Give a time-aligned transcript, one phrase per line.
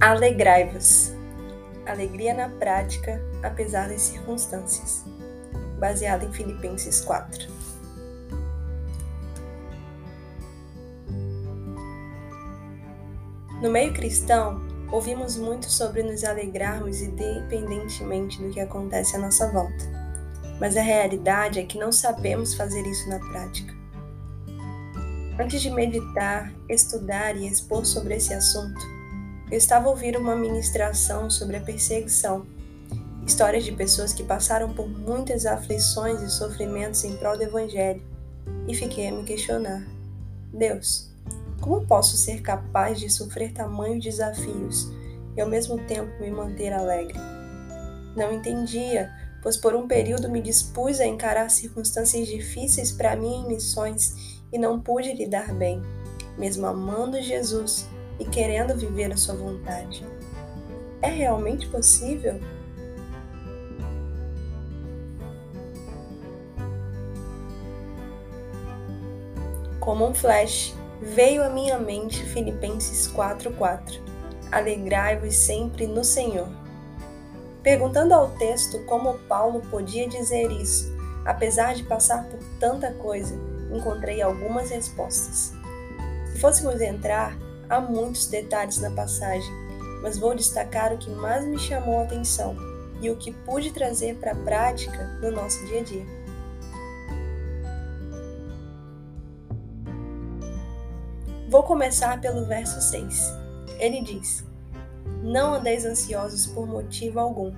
[0.00, 1.12] Alegrai-vos.
[1.84, 5.04] Alegria na prática, apesar das circunstâncias.
[5.80, 7.48] Baseado em Filipenses 4.
[13.60, 19.84] No meio cristão, ouvimos muito sobre nos alegrarmos independentemente do que acontece à nossa volta.
[20.60, 23.74] Mas a realidade é que não sabemos fazer isso na prática.
[25.40, 28.97] Antes de meditar, estudar e expor sobre esse assunto,
[29.50, 32.46] eu estava ouvindo uma ministração sobre a perseguição,
[33.26, 38.02] histórias de pessoas que passaram por muitas aflições e sofrimentos em prol do Evangelho,
[38.66, 39.86] e fiquei a me questionar:
[40.52, 41.10] Deus,
[41.60, 44.90] como posso ser capaz de sofrer tamanhos desafios
[45.34, 47.18] e ao mesmo tempo me manter alegre?
[48.14, 49.10] Não entendia,
[49.42, 54.58] pois por um período me dispus a encarar circunstâncias difíceis para mim em missões e
[54.58, 55.82] não pude lidar bem,
[56.36, 57.86] mesmo amando Jesus
[58.18, 60.04] e querendo viver a sua vontade.
[61.00, 62.40] É realmente possível?
[69.78, 74.02] Como um flash, veio à minha mente Filipenses 4:4.
[74.50, 76.48] Alegrai-vos sempre no Senhor.
[77.62, 80.94] Perguntando ao texto como Paulo podia dizer isso,
[81.24, 83.34] apesar de passar por tanta coisa,
[83.72, 85.52] encontrei algumas respostas.
[86.32, 87.36] Se fôssemos entrar
[87.70, 89.52] Há muitos detalhes na passagem,
[90.02, 92.56] mas vou destacar o que mais me chamou a atenção
[93.00, 96.06] e o que pude trazer para a prática no nosso dia a dia.
[101.50, 103.34] Vou começar pelo verso 6.
[103.78, 104.42] Ele diz:
[105.22, 107.54] Não andeis ansiosos por motivo algum.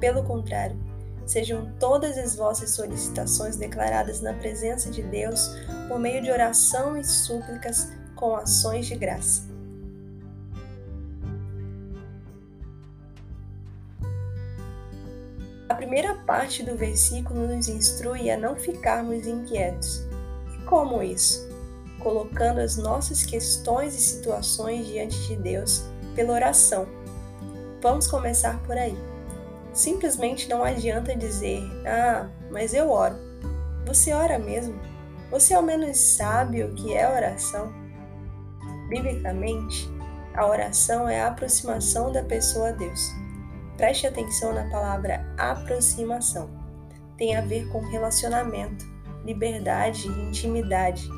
[0.00, 0.76] Pelo contrário,
[1.24, 5.54] sejam todas as vossas solicitações declaradas na presença de Deus
[5.86, 9.51] por meio de oração e súplicas com ações de graça.
[15.72, 20.06] A primeira parte do versículo nos instrui a não ficarmos inquietos.
[20.54, 21.48] E como isso?
[21.98, 25.82] Colocando as nossas questões e situações diante de Deus
[26.14, 26.86] pela oração.
[27.80, 28.94] Vamos começar por aí.
[29.72, 33.16] Simplesmente não adianta dizer: Ah, mas eu oro.
[33.86, 34.78] Você ora mesmo?
[35.30, 37.72] Você ao menos sabe o que é oração?
[38.90, 39.90] Biblicamente,
[40.34, 43.21] a oração é a aproximação da pessoa a Deus.
[43.76, 46.50] Preste atenção na palavra aproximação.
[47.16, 48.84] Tem a ver com relacionamento,
[49.24, 51.08] liberdade e intimidade.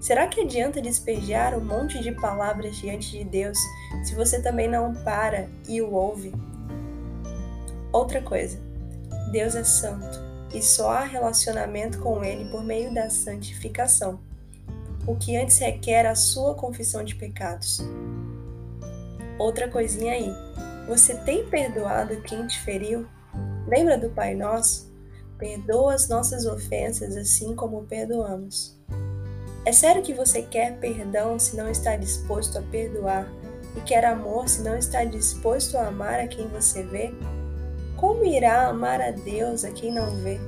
[0.00, 3.58] Será que adianta despejar um monte de palavras diante de Deus
[4.04, 6.32] se você também não para e o ouve?
[7.92, 8.58] Outra coisa,
[9.30, 10.20] Deus é santo
[10.52, 14.18] e só há relacionamento com Ele por meio da santificação,
[15.06, 17.80] o que antes requer a sua confissão de pecados.
[19.38, 20.32] Outra coisinha aí,
[20.86, 23.06] você tem perdoado quem te feriu?
[23.66, 24.92] Lembra do Pai Nosso?
[25.38, 28.78] Perdoa as nossas ofensas assim como perdoamos.
[29.64, 33.28] É sério que você quer perdão se não está disposto a perdoar
[33.76, 37.12] e quer amor se não está disposto a amar a quem você vê?
[37.96, 40.38] Como irá amar a Deus a quem não vê?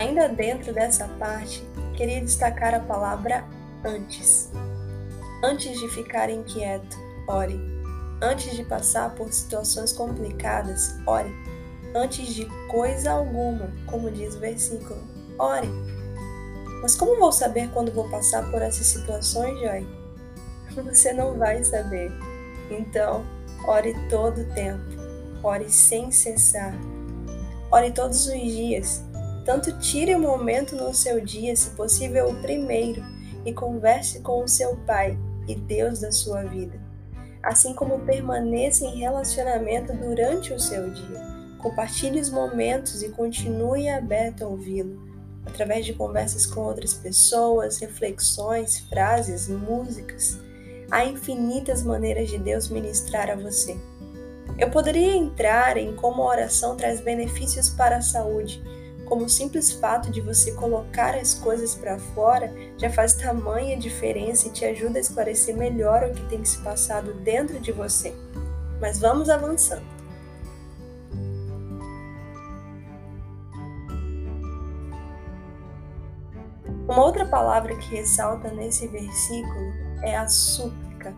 [0.00, 1.62] Ainda dentro dessa parte,
[1.96, 3.44] queria destacar a palavra
[3.84, 4.50] antes.
[5.42, 6.96] Antes de ficar inquieto,
[7.28, 7.60] ore.
[8.22, 11.32] Antes de passar por situações complicadas, ore.
[11.94, 15.00] Antes de coisa alguma, como diz o versículo,
[15.38, 15.68] ore.
[16.82, 19.86] Mas como vou saber quando vou passar por essas situações, Joy?
[20.84, 22.10] Você não vai saber.
[22.70, 23.24] Então,
[23.66, 24.84] ore todo o tempo.
[25.42, 26.74] Ore sem cessar.
[27.70, 29.02] Ore todos os dias.
[29.44, 33.02] Tanto tire um momento no seu dia, se possível o primeiro,
[33.46, 36.78] e converse com o seu Pai e Deus da sua vida,
[37.42, 41.36] assim como permaneça em relacionamento durante o seu dia.
[41.58, 45.00] Compartilhe os momentos e continue aberto a ouvi-lo,
[45.46, 50.38] através de conversas com outras pessoas, reflexões, frases, músicas.
[50.90, 53.76] Há infinitas maneiras de Deus ministrar a você.
[54.58, 58.62] Eu poderia entrar em como a oração traz benefícios para a saúde
[59.06, 64.48] como o simples fato de você colocar as coisas para fora já faz tamanha diferença
[64.48, 68.14] e te ajuda a esclarecer melhor o que tem se passado dentro de você.
[68.80, 69.96] Mas vamos avançando.
[76.88, 79.72] Uma outra palavra que ressalta nesse versículo
[80.02, 81.14] é a súplica.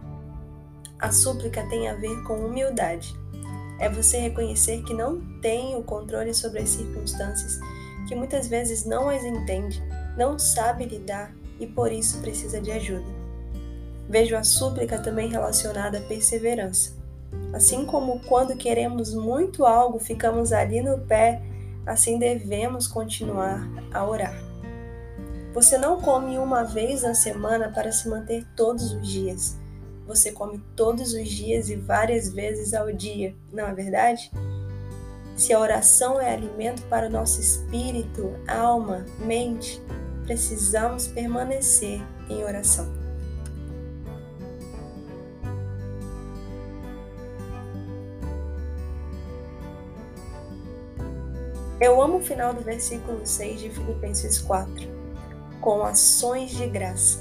[0.99, 3.15] A súplica tem a ver com humildade.
[3.79, 7.61] É você reconhecer que não tem o controle sobre as circunstâncias
[8.09, 9.83] que muitas vezes não as entende,
[10.17, 13.07] não sabe lidar, e por isso precisa de ajuda.
[14.09, 16.97] Vejo a súplica também relacionada à perseverança.
[17.53, 21.43] Assim como quando queremos muito algo, ficamos ali no pé,
[21.85, 24.35] assim devemos continuar a orar.
[25.53, 29.59] Você não come uma vez na semana para se manter todos os dias.
[30.07, 34.31] Você come todos os dias e várias vezes ao dia, não é verdade?
[35.39, 39.81] Se a oração é alimento para o nosso espírito, alma, mente,
[40.25, 42.93] precisamos permanecer em oração.
[51.81, 54.89] Eu amo o final do versículo 6 de Filipenses 4,
[55.61, 57.21] com ações de graça.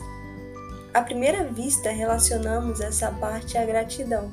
[0.91, 4.31] À primeira vista, relacionamos essa parte à gratidão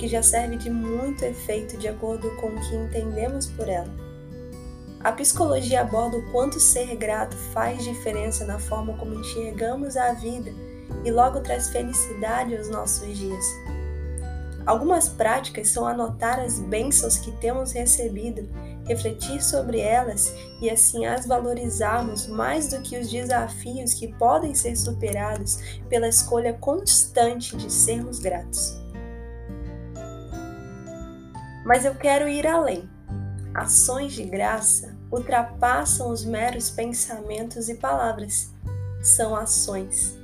[0.00, 3.92] que já serve de muito efeito de acordo com o que entendemos por ela.
[5.04, 10.52] A psicologia aborda o quanto ser grato faz diferença na forma como enxergamos a vida
[11.04, 13.44] e logo traz felicidade aos nossos dias.
[14.64, 18.48] Algumas práticas são anotar as bênçãos que temos recebido,
[18.86, 24.76] refletir sobre elas e assim as valorizarmos mais do que os desafios que podem ser
[24.76, 25.58] superados
[25.90, 28.80] pela escolha constante de sermos gratos.
[31.70, 32.90] Mas eu quero ir além.
[33.54, 38.52] Ações de graça ultrapassam os meros pensamentos e palavras.
[39.00, 40.18] São ações.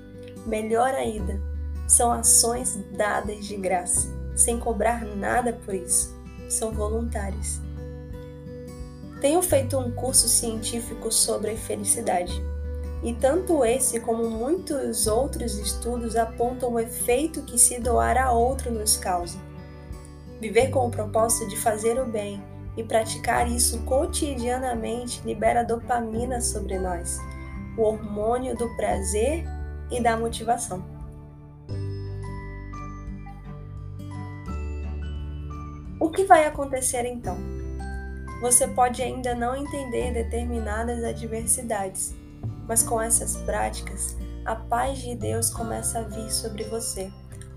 [0.45, 1.41] Melhor ainda,
[1.87, 6.13] são ações dadas de graça, sem cobrar nada por isso.
[6.49, 7.61] São voluntárias.
[9.21, 12.43] Tenho feito um curso científico sobre felicidade.
[13.05, 18.73] E tanto esse como muitos outros estudos apontam o efeito que se doar a outro
[18.73, 19.46] nos causa.
[20.41, 22.43] Viver com o propósito de fazer o bem
[22.77, 27.19] e praticar isso cotidianamente libera dopamina sobre nós,
[27.77, 29.45] o hormônio do prazer
[29.91, 30.85] e da motivação.
[35.99, 37.39] O que vai acontecer então?
[38.43, 42.15] Você pode ainda não entender determinadas adversidades,
[42.69, 47.11] mas com essas práticas, a paz de Deus começa a vir sobre você.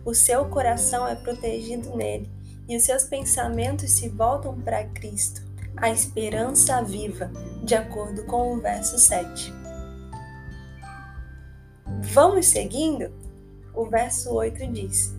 [0.05, 2.38] O seu coração é protegido nele
[2.69, 5.41] e os seus pensamentos se voltam para Cristo,
[5.75, 7.31] a esperança viva,
[7.63, 9.51] de acordo com o verso 7.
[12.13, 13.11] Vamos seguindo?
[13.73, 15.15] O verso 8 diz: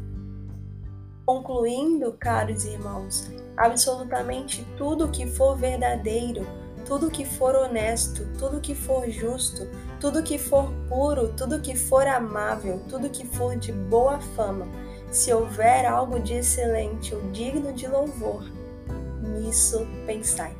[1.26, 6.46] Concluindo, caros irmãos, absolutamente tudo que for verdadeiro,
[6.86, 9.68] tudo que for honesto, tudo que for justo,
[9.98, 14.66] tudo que for puro, tudo que for amável, tudo que for de boa fama,
[15.10, 18.44] se houver algo de excelente ou digno de louvor,
[19.20, 20.54] nisso pensai.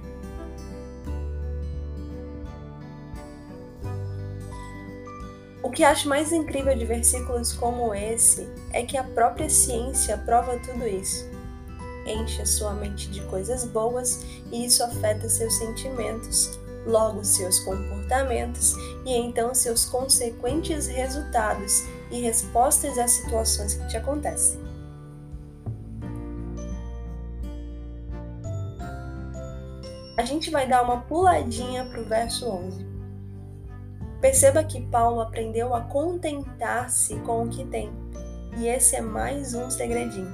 [5.63, 10.59] O que acho mais incrível de versículos como esse é que a própria ciência prova
[10.59, 11.29] tudo isso.
[12.05, 18.75] Enche a sua mente de coisas boas e isso afeta seus sentimentos, logo seus comportamentos
[19.05, 24.61] e então seus consequentes resultados e respostas às situações que te acontecem.
[30.17, 32.87] A gente vai dar uma puladinha para o verso 11.
[34.21, 37.91] Perceba que Paulo aprendeu a contentar-se com o que tem,
[38.59, 40.31] e esse é mais um segredinho.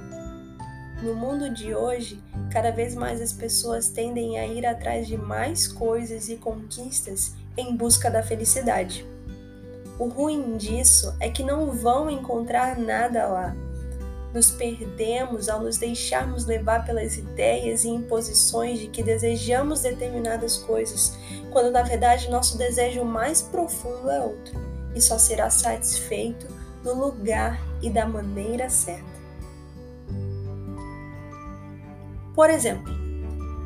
[1.01, 5.67] No mundo de hoje, cada vez mais as pessoas tendem a ir atrás de mais
[5.67, 9.05] coisas e conquistas em busca da felicidade.
[9.99, 13.55] O ruim disso é que não vão encontrar nada lá.
[14.31, 21.17] Nos perdemos ao nos deixarmos levar pelas ideias e imposições de que desejamos determinadas coisas,
[21.51, 24.53] quando na verdade nosso desejo mais profundo é outro
[24.93, 26.45] e só será satisfeito
[26.83, 29.17] no lugar e da maneira certa.
[32.35, 32.93] Por exemplo,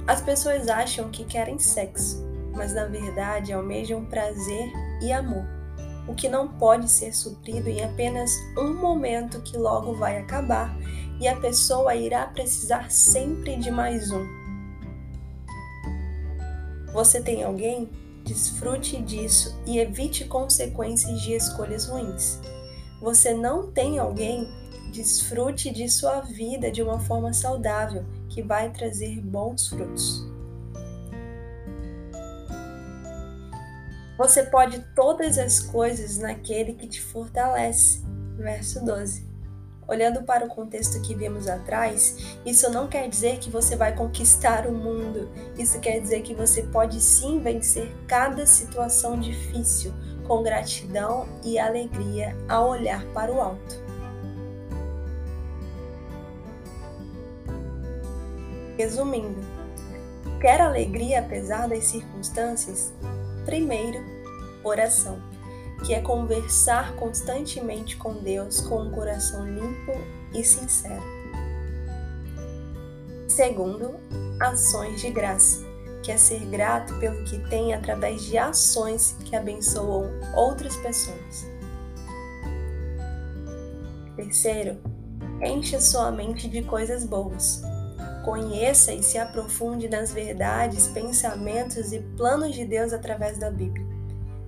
[0.08, 4.72] as pessoas acham que querem sexo, mas na verdade almejam prazer
[5.02, 5.61] e amor
[6.08, 10.76] o que não pode ser suprido em apenas um momento que logo vai acabar
[11.20, 14.26] e a pessoa irá precisar sempre de mais um.
[16.94, 17.90] Você tem alguém?
[18.26, 22.40] Desfrute disso e evite consequências de escolhas ruins.
[23.02, 24.48] Você não tem alguém?
[24.92, 30.31] Desfrute de sua vida de uma forma saudável que vai trazer bons frutos.
[34.22, 38.04] Você pode todas as coisas naquele que te fortalece.
[38.38, 39.28] Verso 12.
[39.88, 44.68] Olhando para o contexto que vimos atrás, isso não quer dizer que você vai conquistar
[44.68, 45.28] o mundo.
[45.58, 49.92] Isso quer dizer que você pode sim vencer cada situação difícil
[50.28, 53.84] com gratidão e alegria ao olhar para o alto.
[58.78, 59.42] Resumindo,
[60.40, 62.94] quer alegria apesar das circunstâncias?
[63.46, 64.04] Primeiro,
[64.64, 65.32] oração
[65.86, 69.94] que é conversar constantemente com Deus com um coração limpo
[70.34, 71.02] e sincero.
[73.28, 73.96] Segundo,
[74.40, 75.66] ações de graça,
[76.04, 81.48] que é ser grato pelo que tem através de ações que abençoam outras pessoas.
[84.16, 84.78] Terceiro,
[85.42, 87.64] enche sua mente de coisas boas.
[88.24, 93.86] Conheça e se aprofunde nas verdades, pensamentos e planos de Deus através da Bíblia.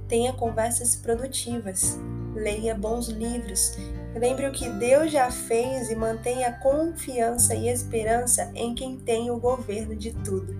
[0.07, 1.97] Tenha conversas produtivas.
[2.35, 3.77] Leia bons livros.
[4.15, 9.39] Lembre o que Deus já fez e mantenha confiança e esperança em quem tem o
[9.39, 10.55] governo de tudo.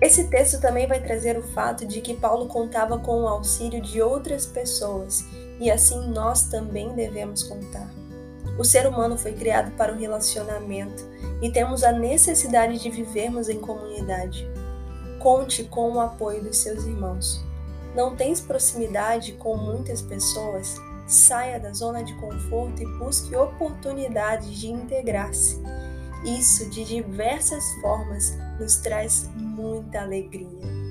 [0.00, 4.02] Esse texto também vai trazer o fato de que Paulo contava com o auxílio de
[4.02, 5.24] outras pessoas
[5.58, 8.03] e assim nós também devemos contar.
[8.58, 11.04] O ser humano foi criado para o relacionamento
[11.42, 14.48] e temos a necessidade de vivermos em comunidade.
[15.18, 17.44] Conte com o apoio dos seus irmãos.
[17.94, 20.76] Não tens proximidade com muitas pessoas?
[21.06, 25.60] Saia da zona de conforto e busque oportunidades de integrar-se.
[26.24, 30.83] Isso, de diversas formas, nos traz muita alegria.